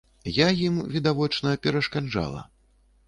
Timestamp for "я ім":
0.25-0.79